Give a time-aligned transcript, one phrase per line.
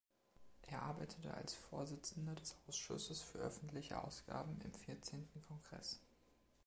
[0.63, 5.99] Er arbeitete als Vorsitzender des Ausschusses für öffentliche Ausgaben im Vierzehnten Kongress.